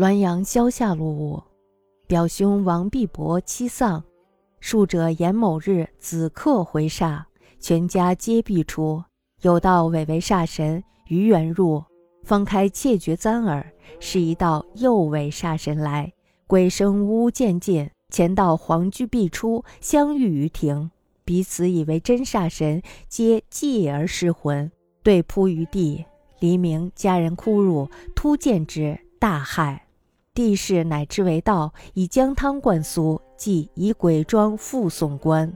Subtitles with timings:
[0.00, 1.42] 滦阳萧下路午，
[2.06, 4.02] 表兄王必伯妻丧，
[4.58, 7.24] 庶者寅某日子客回煞，
[7.58, 9.04] 全家皆必出。
[9.42, 11.84] 有道委为煞神，于元入，
[12.24, 16.10] 方开窃绝簪耳，是一道又为煞神来。
[16.46, 20.90] 鬼声呜呜渐近，前道黄居必出，相遇于庭，
[21.26, 24.72] 彼此以为真煞神，皆继而失魂，
[25.02, 26.06] 对扑于地。
[26.38, 29.78] 黎明，家人哭入，突见之，大骇。
[30.40, 35.54] 帝释乃知为道，以姜汤灌苏，即以鬼庄复送官。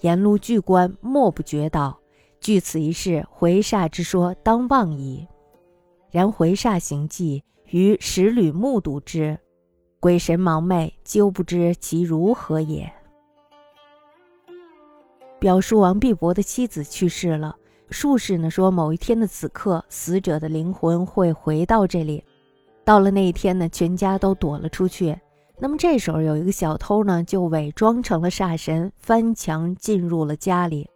[0.00, 2.00] 沿路巨官莫不觉道，
[2.40, 5.28] 据此一事，回煞之说当忘矣。
[6.10, 9.38] 然回煞行迹，于十旅目睹之，
[10.00, 12.90] 鬼神盲昧，究不知其如何也。
[15.38, 17.54] 表叔王必伯的妻子去世了，
[17.90, 22.24] 术士呢说，某一天的此刻，死者的灵魂会回到这里。
[22.84, 25.18] 到了那一天呢，全家都躲了出去。
[25.58, 30.88] 那么这时候有一个小偷呢，就伪装成了煞神，翻墙进入了家里。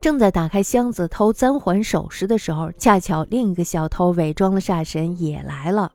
[0.00, 5.92] 正在打开箱子偷簪环首饰的时候，恰巧另一个小偷伪装了煞神也来了。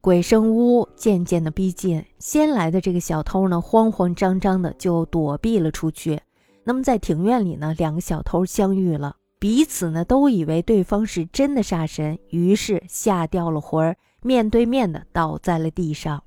[0.00, 6.18] 鬼声屋渐渐的逼近，先来的这个小偷呢，慌慌张张的就躲避了出去。
[6.64, 13.96] 那么在庭院里呢，两个小偷相遇了，彼此呢都以为对方是真的煞神，于是吓掉了魂儿。
[14.22, 16.22] 面对面的倒在了地上。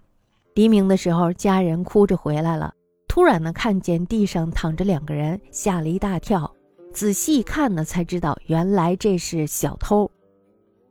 [0.56, 2.74] 黎明的时候，家人哭着回来了，
[3.08, 6.52] 突然呢看见地上躺着两个人，吓了一大跳。
[6.94, 10.10] 仔细一看呢，才知道原来这是小偷。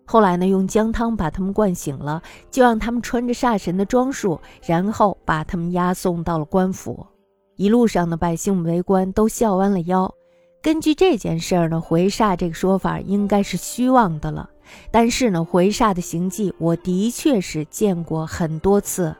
[0.04, 7.06] 后来呢，用姜汤把他们灌醒了，就让他们穿着煞神的装束，然后把他们押送到了官府。
[7.56, 10.12] 一路上的百姓围观，都笑弯了腰。
[10.60, 14.50] 根据这件事儿呢，回煞这个说法应该是虚妄的了。
[14.90, 19.14] 但是呢，回煞的行迹，我的确是见过很多次。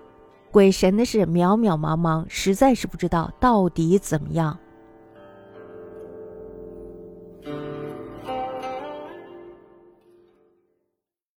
[0.51, 4.59] 鬼神的事渺渺茫茫，实在是不知道到底怎么样。